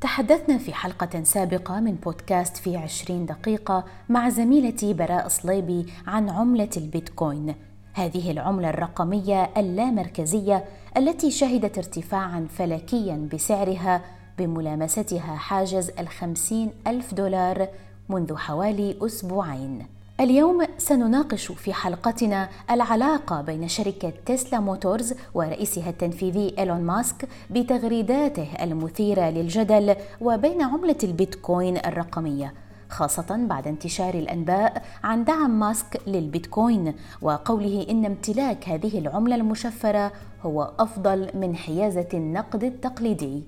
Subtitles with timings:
[0.00, 6.68] تحدثنا في حلقة سابقة من بودكاست في عشرين دقيقة مع زميلتي براء صليبي عن عملة
[6.76, 7.54] البيتكوين.
[7.92, 10.64] هذه العملة الرقمية اللامركزية
[10.96, 14.02] التي شهدت ارتفاعا فلكيا بسعرها
[14.38, 17.68] بملامستها حاجز الخمسين ألف دولار
[18.08, 19.86] منذ حوالي أسبوعين.
[20.20, 29.30] اليوم سنناقش في حلقتنا العلاقة بين شركة تسلا موتورز ورئيسها التنفيذي إيلون ماسك بتغريداته المثيرة
[29.30, 32.54] للجدل وبين عملة البيتكوين الرقمية
[32.88, 40.72] خاصة بعد انتشار الأنباء عن دعم ماسك للبيتكوين وقوله إن امتلاك هذه العملة المشفرة هو
[40.78, 43.42] أفضل من حيازة النقد التقليدي.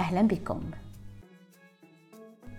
[0.00, 0.60] أهلا بكم.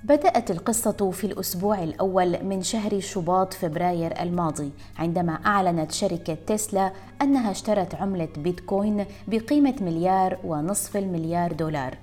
[0.03, 7.51] بدأت القصة في الأسبوع الأول من شهر شباط فبراير الماضي عندما أعلنت شركة تسلا أنها
[7.51, 11.97] اشترت عملة بيتكوين بقيمة مليار ونصف المليار دولار.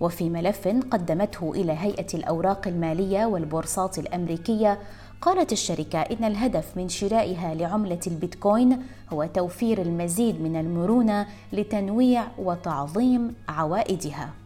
[0.00, 4.78] وفي ملف قدمته إلى هيئة الأوراق المالية والبورصات الأمريكية
[5.22, 13.34] قالت الشركة إن الهدف من شرائها لعملة البيتكوين هو توفير المزيد من المرونة لتنويع وتعظيم
[13.48, 14.39] عوائدها.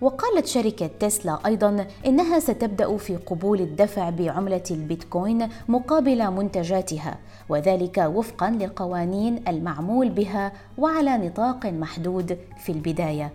[0.00, 8.50] وقالت شركة تسلا أيضا إنها ستبدأ في قبول الدفع بعملة البيتكوين مقابل منتجاتها وذلك وفقا
[8.50, 13.32] للقوانين المعمول بها وعلى نطاق محدود في البداية.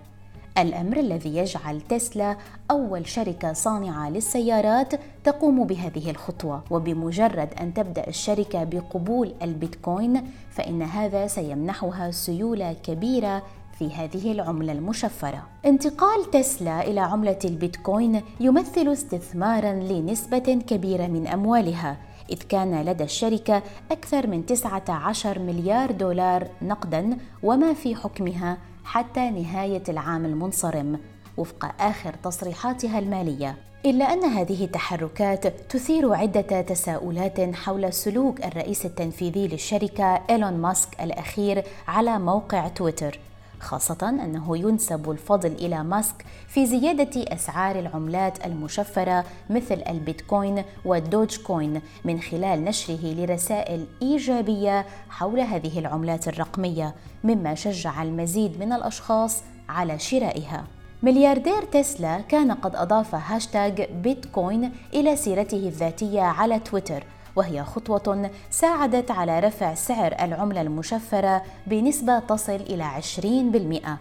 [0.58, 2.38] الأمر الذي يجعل تسلا
[2.72, 4.94] أول شركة صانعة للسيارات
[5.24, 6.64] تقوم بهذه الخطوة.
[6.72, 10.22] وبمجرد أن تبدأ الشركة بقبول البيتكوين
[10.52, 13.44] فإن هذا سيمنحها سيولة كبيرة
[13.80, 15.44] في هذه العملة المشفرة.
[15.66, 21.98] انتقال تسلا إلى عملة البيتكوين يمثل استثمارا لنسبة كبيرة من أموالها،
[22.32, 29.84] إذ كان لدى الشركة أكثر من 19 مليار دولار نقدا وما في حكمها حتى نهاية
[29.90, 31.00] العام المنصرم
[31.38, 33.56] وفق آخر تصريحاتها المالية.
[33.86, 41.64] إلا أن هذه التحركات تثير عدة تساؤلات حول سلوك الرئيس التنفيذي للشركة إيلون ماسك الأخير
[41.88, 43.20] على موقع تويتر
[43.60, 51.82] خاصة أنه ينسب الفضل إلى ماسك في زيادة أسعار العملات المشفرة مثل البيتكوين والدوج كوين
[52.06, 60.00] من خلال نشره لرسائل إيجابية حول هذه العملات الرقمية مما شجع المزيد من الأشخاص على
[60.00, 60.64] شرائها.
[61.04, 67.04] ملياردير تسلا كان قد أضاف هاشتاغ بيتكوين إلى سيرته الذاتية على تويتر
[67.36, 73.98] وهي خطوة ساعدت على رفع سعر العملة المشفرة بنسبة تصل إلى 20%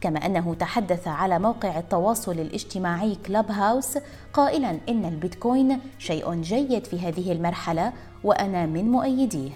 [0.00, 3.98] كما أنه تحدث على موقع التواصل الاجتماعي كلوب هاوس
[4.32, 7.92] قائلا إن البيتكوين شيء جيد في هذه المرحلة
[8.24, 9.50] وأنا من مؤيديه.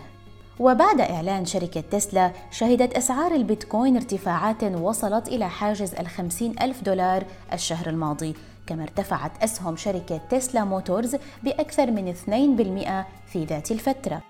[0.59, 7.89] وبعد إعلان شركة تسلا شهدت أسعار البيتكوين ارتفاعات وصلت إلى حاجز الخمسين ألف دولار الشهر
[7.89, 8.35] الماضي.
[8.67, 14.23] كما ارتفعت أسهم شركة تسلا موتورز بأكثر من 2% في ذات الفترة.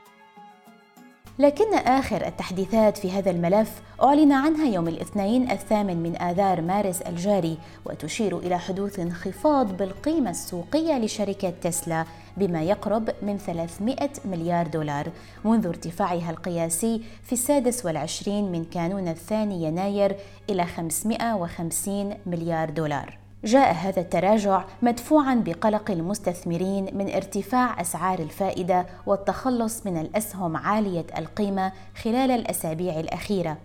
[1.39, 7.59] لكن آخر التحديثات في هذا الملف أعلن عنها يوم الاثنين الثامن من آذار مارس الجاري
[7.85, 12.05] وتشير إلى حدوث انخفاض بالقيمة السوقية لشركة تسلا
[12.37, 15.11] بما يقرب من 300 مليار دولار
[15.45, 20.17] منذ ارتفاعها القياسي في السادس والعشرين من كانون الثاني يناير
[20.51, 23.26] إلى 550 مليار دولار.
[23.47, 31.73] جاء هذا التراجع مدفوعا بقلق المستثمرين من ارتفاع أسعار الفائدة والتخلص من الأسهم عالية القيمة
[32.03, 33.57] خلال الأسابيع الأخيرة.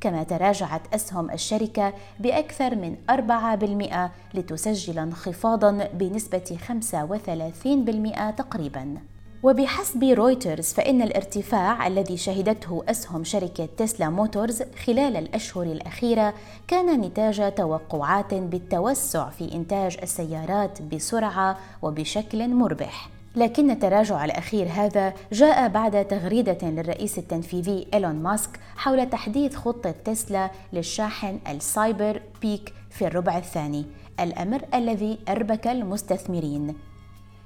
[0.00, 8.94] كما تراجعت أسهم الشركة بأكثر من 4% لتسجل انخفاضا بنسبة 35% تقريبا.
[9.42, 16.34] وبحسب رويترز فإن الارتفاع الذي شهدته أسهم شركة تسلا موتورز خلال الأشهر الأخيرة
[16.68, 23.08] كان نتاج توقعات بالتوسع في إنتاج السيارات بسرعة وبشكل مربح.
[23.36, 30.50] لكن التراجع الأخير هذا جاء بعد تغريدة للرئيس التنفيذي إيلون ماسك حول تحديث خطة تسلا
[30.72, 33.84] للشاحن السايبر تراك في الربع الثاني،
[34.20, 36.89] الأمر الذي أربك المستثمرين.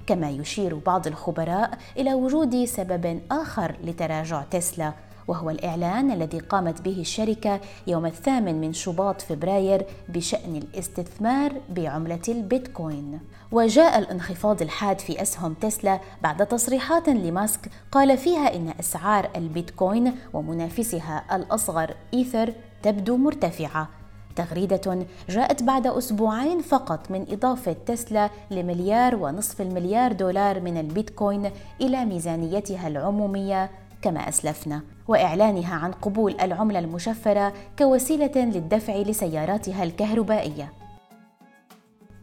[0.07, 4.93] كما يشير بعض الخبراء إلى وجود سبب آخر لتراجع تسلا
[5.27, 13.19] وهو الإعلان الذي قامت به الشركة يوم الثامن من شباط فبراير بشأن الاستثمار بعملة البيتكوين.
[13.51, 21.35] وجاء الانخفاض الحاد في أسهم تسلا بعد تصريحات لماسك قال فيها إن أسعار البيتكوين ومنافسها
[21.35, 22.53] الأصغر إيثر
[22.83, 23.89] تبدو مرتفعة
[24.35, 31.51] تغريدة جاءت بعد أسبوعين فقط من إضافة تسلا لمليار ونصف المليار دولار من البيتكوين
[31.81, 33.69] إلى ميزانيتها العمومية
[34.01, 40.73] كما أسلفنا وإعلانها عن قبول العملة المشفرة كوسيلة للدفع لسياراتها الكهربائية.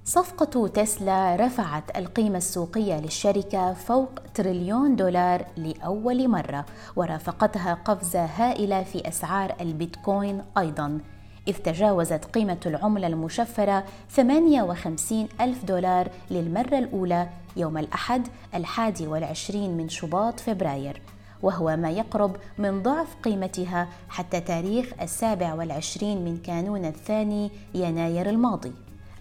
[0.04, 6.64] صفقة تسلا رفعت القيمة السوقية للشركة فوق تريليون دولار لأول مرة
[6.96, 11.00] ورافقتها قفزة هائلة في أسعار البيتكوين أيضاً.
[11.48, 19.88] إذ تجاوزت قيمة العملة المشفرة 58 ألف دولار للمرة الأولى يوم الأحد الحادي والعشرين من
[19.88, 21.00] شباط فبراير
[21.42, 28.72] وهو ما يقرب من ضعف قيمتها حتى تاريخ السابع والعشرين من كانون الثاني يناير الماضي.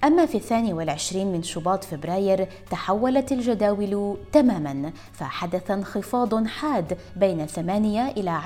[0.03, 8.07] أما في الثاني والعشرين من شباط فبراير تحولت الجداول تماما فحدث انخفاض حاد بين 8
[8.07, 8.41] إلى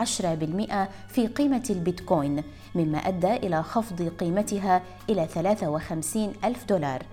[1.09, 2.43] 10% في قيمة البيتكوين
[2.75, 7.03] مما أدى إلى خفض قيمتها إلى 53 ألف دولار.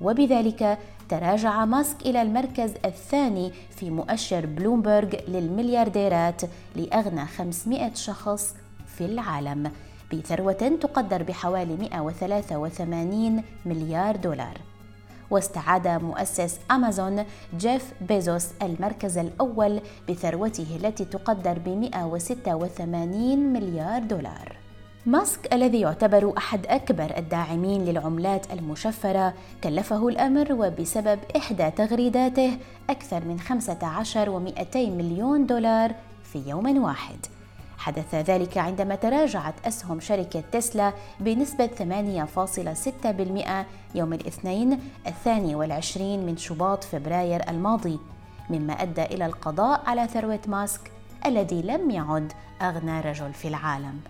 [0.00, 0.78] وبذلك
[1.08, 6.42] تراجع ماسك إلى المركز الثاني في مؤشر بلومبرج للمليارديرات
[6.76, 8.54] لأغنى 500 شخص
[8.86, 9.72] في العالم
[10.12, 14.60] بثروة تقدر بحوالي 183 مليار دولار.
[15.30, 17.24] واستعاد مؤسس أمازون
[17.56, 24.63] جيف بيزوس المركز الأول بثروته التي تقدر ب 186 مليار دولار.
[25.06, 29.34] ماسك الذي يعتبر أحد أكبر الداعمين للعملات المشفرة
[29.64, 32.58] كلفه الأمر وبسبب إحدى تغريداته
[32.90, 35.94] أكثر من 15 و200 مليون دولار
[36.32, 37.26] في يوم واحد.
[37.78, 43.64] حدث ذلك عندما تراجعت أسهم شركة تسلا بنسبة 8.6%
[43.94, 47.98] يوم الاثنين الثاني والعشرين من شباط فبراير الماضي
[48.50, 50.90] مما أدى إلى القضاء على ثروة ماسك
[51.26, 54.00] الذي لم يعد أغنى رجل في العالم.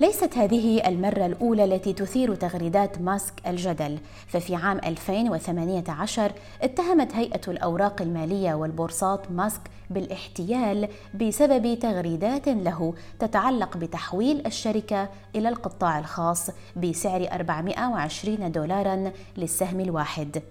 [0.00, 6.32] ليست هذه المرة الأولى التي تثير تغريدات ماسك الجدل، ففي عام 2018
[6.62, 9.60] اتهمت هيئة الأوراق المالية والبورصات ماسك
[9.90, 20.42] بالاحتيال بسبب تغريدات له تتعلق بتحويل الشركة إلى القطاع الخاص بسعر 420 دولارا للسهم الواحد.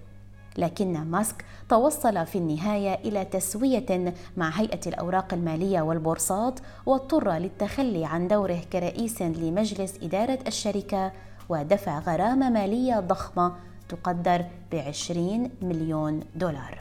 [0.58, 8.28] لكن ماسك توصل في النهاية إلى تسوية مع هيئة الأوراق المالية والبورصات واضطر للتخلي عن
[8.28, 11.12] دوره كرئيس لمجلس إدارة الشركة
[11.50, 13.56] ودفع غرامة مالية ضخمة
[13.90, 16.80] تقدر ب 20 مليون دولار.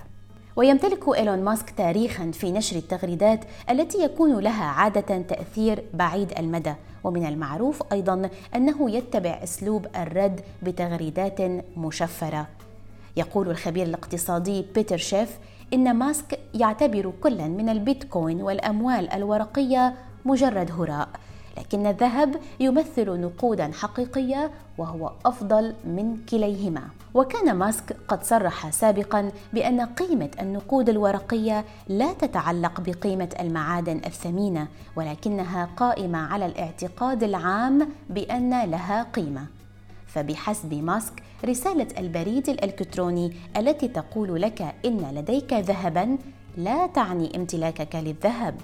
[0.56, 3.40] ويمتلك إيلون ماسك تاريخا في نشر التغريدات
[3.70, 11.40] التي يكون لها عادة تأثير بعيد المدى ومن المعروف أيضا أنه يتبع أسلوب الرد بتغريدات
[11.76, 12.46] مشفرة
[13.16, 15.38] يقول الخبير الاقتصادي بيتر شيف
[15.74, 19.94] إن ماسك يعتبر كلا من البيتكوين والأموال الورقية
[20.24, 21.08] مجرد هراء
[21.58, 26.82] لكن الذهب يمثل نقودا حقيقية وهو أفضل من كليهما.
[27.14, 35.68] وكان ماسك قد صرح سابقا بأن قيمة النقود الورقية لا تتعلق بقيمة المعادن الثمينة ولكنها
[35.76, 39.46] قائمة على الاعتقاد العام بأن لها قيمة.
[40.14, 46.18] فبحسب ماسك رسالة البريد الإلكتروني التي تقول لك إن لديك ذهبا
[46.56, 48.54] لا تعني امتلاكك للذهب.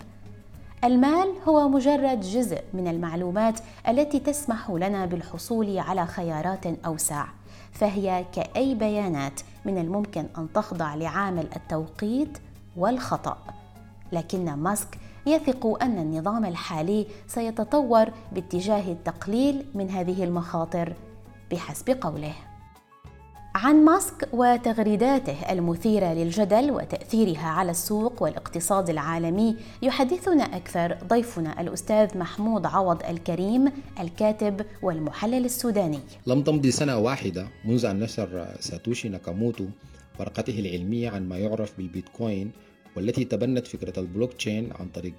[0.85, 7.27] المال هو مجرد جزء من المعلومات التي تسمح لنا بالحصول على خيارات أوسع،
[7.73, 12.39] فهي كأي بيانات من الممكن أن تخضع لعامل التوقيت
[12.77, 13.39] والخطأ.
[14.12, 20.93] لكن ماسك يثق أن النظام الحالي سيتطور باتجاه التقليل من هذه المخاطر
[21.50, 22.35] بحسب قوله.
[23.55, 32.67] عن ماسك وتغريداته المثيرة للجدل وتأثيرها على السوق والاقتصاد العالمي يحدثنا أكثر ضيفنا الأستاذ محمود
[32.67, 36.00] عوض الكريم الكاتب والمحلل السوداني.
[36.26, 39.64] لم تمضي سنة واحدة منذ أن نشر ساتوشي ناكاموتو
[40.21, 42.50] ورقته العلمية عن ما يعرف بالبيتكوين
[42.97, 45.14] والتي تبنت فكرة البلوك تشين عن طريق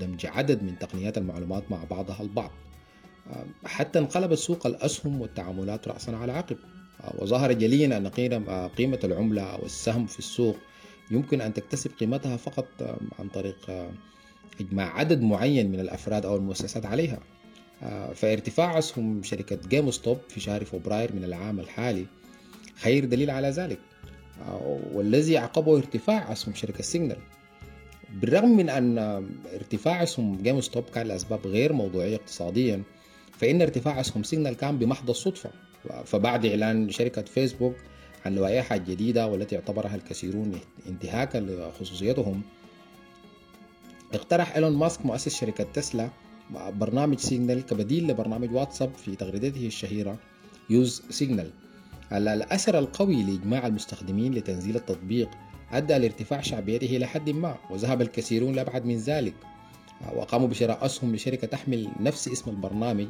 [0.00, 2.50] دمج عدد من تقنيات المعلومات مع بعضها البعض.
[3.64, 6.56] حتى انقلب سوق الأسهم والتعاملات رأسا على عقب
[7.18, 8.08] وظهر جليا أن
[8.68, 10.56] قيمة العملة أو السهم في السوق
[11.10, 12.66] يمكن أن تكتسب قيمتها فقط
[13.18, 13.90] عن طريق
[14.60, 17.18] إجماع عدد معين من الأفراد أو المؤسسات عليها.
[18.14, 22.06] فارتفاع أسهم شركة جيم ستوب في شهر فبراير من العام الحالي
[22.74, 23.78] خير دليل على ذلك.
[24.92, 27.18] والذي عقبه ارتفاع أسهم شركة سيجنال
[28.20, 28.98] بالرغم من أن
[29.54, 32.82] ارتفاع أسهم جيم ستوب كان لأسباب غير موضوعية اقتصاديا
[33.38, 35.50] فإن ارتفاع أسهم سيجنال كان بمحض الصدفة.
[36.04, 37.74] فبعد إعلان شركة فيسبوك
[38.26, 42.42] عن لوائحها الجديدة والتي اعتبرها الكثيرون انتهاكا لخصوصيتهم
[44.14, 46.10] اقترح إيلون ماسك مؤسس شركة تسلا
[46.50, 50.18] برنامج سيجنال كبديل لبرنامج واتساب في تغريدته الشهيرة
[50.70, 51.50] use Signal.
[52.12, 55.30] الأثر القوي لإجماع المستخدمين لتنزيل التطبيق
[55.72, 59.34] أدى لارتفاع شعبيته إلى حد ما وذهب الكثيرون لأبعد من ذلك.
[60.16, 63.06] وقاموا بشراء أسهم لشركة تحمل نفس اسم البرنامج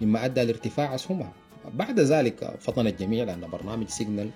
[0.00, 1.32] مما أدى لارتفاع أسهمها.
[1.74, 4.30] بعد ذلك فطن الجميع لأن برنامج سيجنال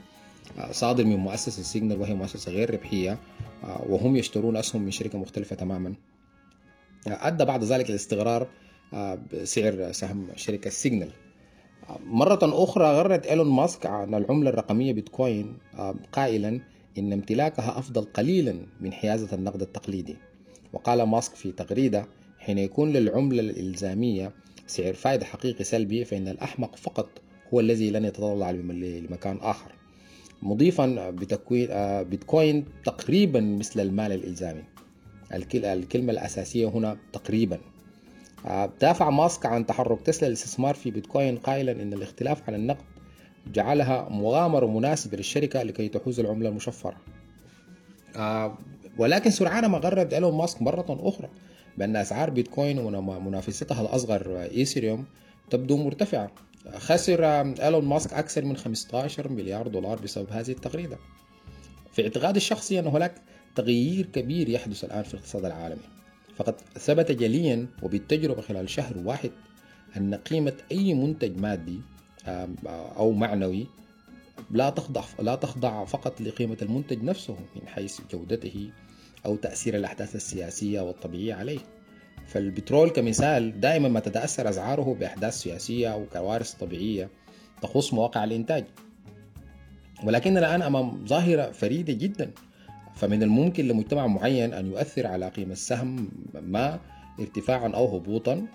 [0.71, 3.19] صادر من مؤسسة سيجنال وهي مؤسسة غير ربحية
[3.62, 5.95] وهم يشترون أسهم من شركة مختلفة تماما.
[7.07, 8.49] أدى بعد ذلك الاستقرار
[9.33, 11.11] بسعر سهم شركة سيجنال
[12.07, 15.59] مرة أخرى غرد إيلون ماسك عن العملة الرقمية بيتكوين
[16.12, 16.61] قائلا
[16.99, 20.17] إن امتلاكها أفضل قليلا من حيازة النقد التقليدي.
[20.73, 22.07] وقال ماسك في تغريدة
[22.39, 24.33] حين يكون للعملة الإلزامية
[24.67, 27.09] سعر فائدة حقيقي سلبي فإن الأحمق فقط
[27.55, 29.73] هو الذي لن يتطلع لمكان آخر.
[30.43, 31.69] مضيفا بتكوين
[32.05, 34.63] بيتكوين تقريبا مثل المال الإلزامي.
[35.55, 37.59] الكلمة الأساسية هنا تقريبا.
[38.81, 42.85] دافع ماسك عن تحرك تسلا للاستثمار في بيتكوين قائلا إن الاختلاف عن النقد
[43.53, 46.97] جعلها مغامرة مناسبة للشركة لكي تحوز العملة المشفرة.
[48.99, 51.28] ولكن سرعان ما غرد إيلون ماسك مرة أخرى
[51.78, 55.05] بأن أسعار بيتكوين ومنافستها الأصغر إيثيريوم
[55.50, 56.31] تبدو مرتفعة.
[56.76, 57.25] خسر
[57.62, 60.99] إيلون ماسك أكثر من 15 مليار دولار بسبب هذه التغريدة.
[61.93, 63.14] في اعتقادي الشخصي أن هناك
[63.55, 65.83] تغيير كبير يحدث الآن في الاقتصاد العالمي.
[66.37, 69.31] فقد ثبت جليا وبالتجربة خلال شهر واحد
[69.97, 71.81] أن قيمة أي منتج مادي
[72.97, 73.67] أو معنوي
[74.50, 78.71] لا تخضع لا تخضع فقط لقيمة المنتج نفسه من حيث جودته
[79.27, 81.59] أو تأثير الأحداث السياسية والطبيعية عليه.
[82.27, 87.09] فالبترول كمثال دائما ما تتأثر أسعاره بأحداث سياسية أو كوارث طبيعية
[87.63, 88.65] تخص مواقع الإنتاج.
[90.05, 92.31] ولكننا الآن أمام ظاهرة فريدة جدا.
[92.95, 96.11] فمن الممكن لمجتمع معين أن يؤثر على قيمة السهم
[96.43, 96.81] ما
[97.21, 98.47] ارتفاعا أو هبوطا.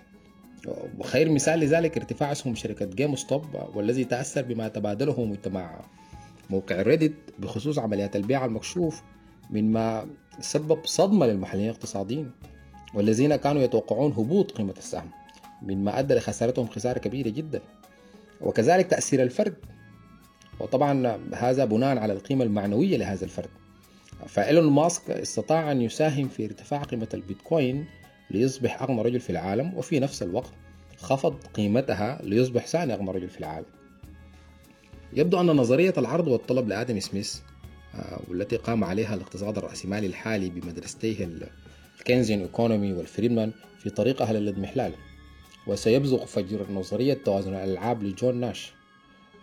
[0.98, 3.44] وخير مثال لذلك ارتفاع اسهم شركة جيم ستوب
[3.74, 5.80] والذي تأثر بما تبادله مجتمع
[6.50, 9.02] موقع ريدت بخصوص عمليات البيع المكشوف
[9.50, 10.06] مما
[10.40, 12.30] سبب صدمة للمحللين الاقتصاديين
[12.94, 15.10] والذين كانوا يتوقعون هبوط قيمة السهم
[15.62, 17.60] مما أدى لخسارتهم خسارة كبيرة جدا.
[18.40, 19.54] وكذلك تأثير الفرد.
[20.60, 23.50] وطبعا هذا بناء على القيمة المعنوية لهذا الفرد.
[24.26, 27.86] فإيلون ماسك استطاع أن يساهم في ارتفاع قيمة البيتكوين
[28.30, 30.52] ليصبح أغنى رجل في العالم وفي نفس الوقت
[30.96, 33.66] خفض قيمتها ليصبح ثاني أغنى رجل في العالم.
[35.12, 37.40] يبدو أن نظرية العرض والطلب لآدم سميث
[38.28, 41.28] والتي قام عليها الاقتصاد الرأسمالي الحالي بمدرستيه
[42.00, 44.92] الكينزيان إيكونومي والفريدمان في طريقها للاضمحلال
[45.66, 48.72] وسيبزغ فجر نظرية توازن الألعاب لجون ناش.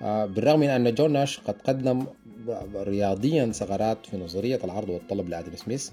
[0.01, 2.05] بالرغم من أن جون ناش قد قدم
[2.75, 5.89] رياضيا ثغرات في نظرية العرض والطلب لآدم سميث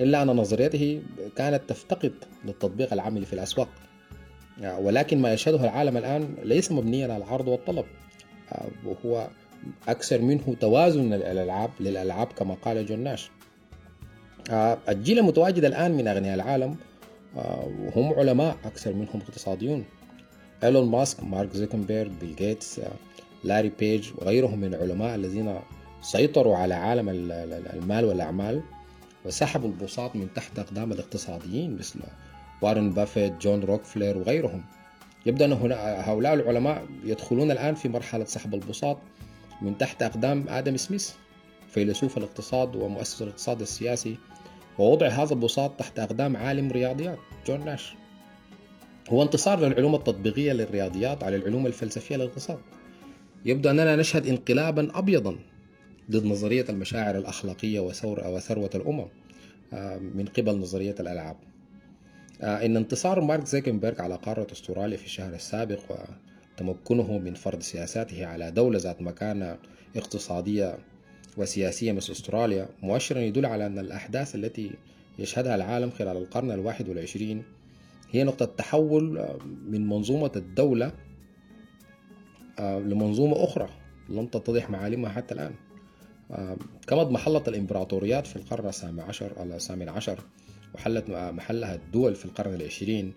[0.00, 1.02] إلا أن نظريته
[1.36, 2.12] كانت تفتقد
[2.44, 3.68] للتطبيق العملي في الأسواق.
[4.78, 7.84] ولكن ما يشهده العالم الآن ليس مبنيا على العرض والطلب.
[8.84, 9.28] وهو
[9.88, 13.30] أكثر منه توازن الألعاب للألعاب كما قال جون ناش.
[14.88, 16.76] الجيل المتواجد الآن من أغنياء العالم
[17.96, 19.84] هم علماء أكثر منهم اقتصاديون.
[20.64, 22.80] إيلون ماسك مارك زوكنبيرغ بيل جيتس
[23.44, 25.54] لاري بيج وغيرهم من العلماء الذين
[26.02, 28.62] سيطروا على عالم المال والأعمال
[29.24, 32.00] وسحبوا البساط من تحت أقدام الاقتصاديين مثل
[32.62, 34.64] وارن بافيت جون روكفلير وغيرهم.
[35.26, 35.52] يبدو أن
[35.82, 38.98] هؤلاء العلماء يدخلون الآن في مرحلة سحب البساط
[39.62, 41.10] من تحت أقدام آدم سميث
[41.68, 44.16] فيلسوف الاقتصاد ومؤسس الاقتصاد السياسي
[44.78, 47.94] ووضع هذا البساط تحت أقدام عالم رياضيات جون ناش.
[49.10, 52.58] هو انتصار للعلوم التطبيقية للرياضيات على العلوم الفلسفية للاقتصاد.
[53.44, 55.38] يبدو أننا نشهد انقلابا أبيضا
[56.10, 59.06] ضد نظرية المشاعر الأخلاقية وثروة الأمم
[60.00, 61.36] من قبل نظرية الألعاب.
[62.42, 65.80] إن انتصار مارك زيكنبرغ على قارة أستراليا في الشهر السابق
[66.54, 69.58] وتمكنه من فرض سياساته على دولة ذات مكانة
[69.96, 70.78] اقتصادية
[71.36, 74.70] وسياسية مثل أستراليا مؤشرا يدل على أن الأحداث التي
[75.18, 77.42] يشهدها العالم خلال القرن الواحد والعشرين
[78.10, 79.28] هي نقطة تحول
[79.66, 80.92] من منظومة الدولة
[82.60, 83.68] لمنظومة أخرى
[84.08, 85.54] لم تتضح معالمها حتى الآن.
[86.86, 90.18] كما اضمحلت الإمبراطوريات في القرن السابع عشر الثامن عشر
[90.74, 93.12] وحلت محلها الدول في القرن العشرين.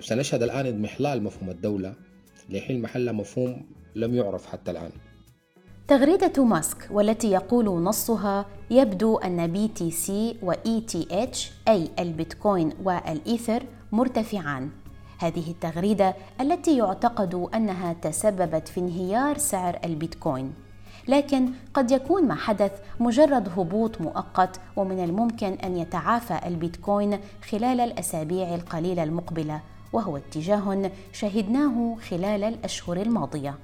[0.00, 1.94] سنشهد الآن اضمحلال مفهوم الدولة
[2.48, 3.62] ليحل محلها مفهوم
[3.94, 4.90] لم يعرف حتى الآن.
[5.88, 13.62] تغريدة ماسك والتي يقول نصها يبدو أن BTC و ETH أي البيتكوين والإيثر
[13.92, 14.70] مرتفعان.
[15.18, 20.52] هذه التغريدة التي يعتقد أنها تسببت في انهيار سعر البيتكوين.
[21.08, 27.18] لكن قد يكون ما حدث مجرد هبوط مؤقت ومن الممكن أن يتعافى البيتكوين
[27.50, 29.60] خلال الأسابيع القليلة المقبلة.
[29.92, 33.58] وهو اتجاه شهدناه خلال الأشهر الماضية.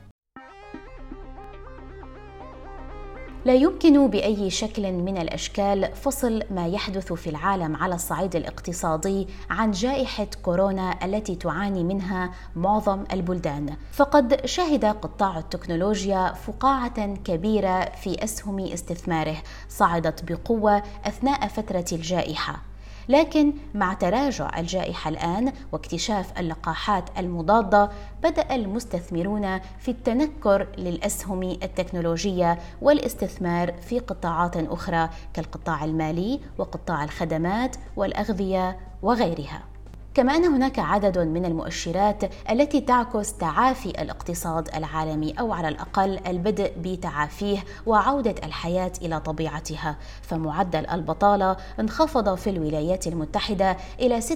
[3.45, 9.71] لا يمكن بأي شكل من الأشكال فصل ما يحدث في العالم على الصعيد الاقتصادي عن
[9.71, 13.77] جائحة كورونا التي تعاني منها معظم البلدان.
[13.93, 19.37] فقد شهد قطاع التكنولوجيا فقاعة كبيرة في أسهم استثماره
[19.69, 22.74] صعدت بقوة أثناء فترة الجائحة.
[23.09, 27.91] لكن مع تراجع الجائحة الآن واكتشاف اللقاحات المضادة
[28.23, 38.79] بدأ المستثمرون في التنكر للأسهم التكنولوجية والاستثمار في قطاعات أخرى كالقطاع المالي وقطاع الخدمات والأغذية
[39.03, 39.74] وغيرها.
[40.15, 46.73] كما أن هناك عدد من المؤشرات التي تعكس تعافي الاقتصاد العالمي أو على الأقل البدء
[46.79, 49.97] بتعافيه وعودة الحياة إلى طبيعتها.
[50.23, 54.27] فمعدل البطالة انخفض في الولايات المتحدة إلى 6.2%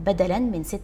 [0.00, 0.78] بدلا من 6.3%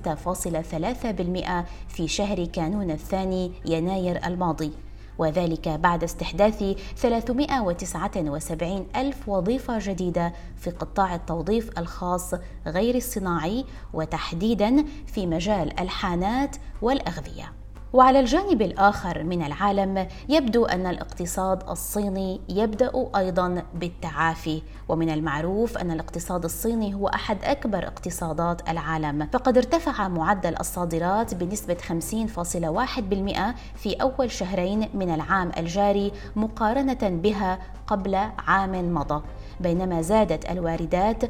[1.89, 4.73] في شهر كانون الثاني يناير الماضي.
[5.19, 6.65] وذلك بعد استحداث
[6.97, 12.35] 379 ألف وظيفة جديدة في قطاع التوظيف الخاص
[12.67, 17.62] غير الصناعي وتحديدا في مجال الحانات والأغذية.
[17.93, 25.91] وعلى الجانب الآخر من العالم يبدو أن الاقتصاد الصيني يبدأ أيضا بالتعافي ومن المعروف أن
[25.91, 29.29] الاقتصاد الصيني هو أحد أكبر اقتصادات العالم.
[29.33, 38.15] فقد ارتفع معدل الصادرات بنسبة 50.1% في أول شهرين من العام الجاري مقارنة بها قبل
[38.39, 39.23] عام مضى
[39.61, 41.29] بينما زادت الواردات 14.5%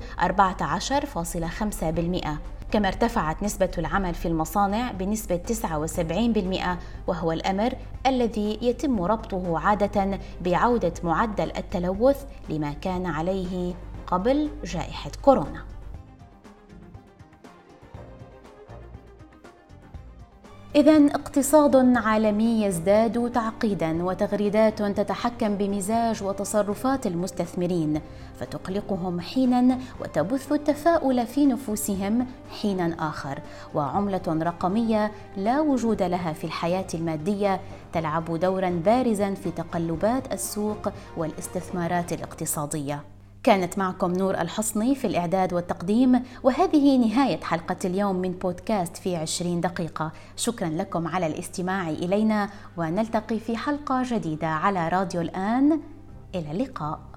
[2.72, 5.40] كما ارتفعت نسبة العمل في المصانع بنسبة
[7.06, 7.72] 79% وهو الأمر
[8.06, 13.74] الذي يتم ربطه عادة بعودة معدل التلوث لما كان عليه
[14.06, 15.64] قبل جائحة كورونا.
[20.76, 28.00] إذا اقتصاد عالمي يزداد تعقيدا وتغريدات تتحكم بمزاج وتصرفات المستثمرين
[28.40, 32.26] فتقلقهم حينا وتبث التفاؤل في نفوسهم
[32.62, 33.38] حينا آخر.
[33.74, 37.60] وعملة رقمية لا وجود لها في الحياة المادية
[37.92, 43.02] تلعب دورا بارزا في تقلبات السوق والاستثمارات الاقتصادية.
[43.44, 49.60] كانت معكم نور الحصني في الإعداد والتقديم وهذه نهاية حلقة اليوم من بودكاست في عشرين
[49.60, 50.12] دقيقة.
[50.36, 55.80] شكرا لكم على الاستماع إلينا ونلتقي في حلقة جديدة على راديو الآن.
[56.34, 57.11] إلى اللقاء.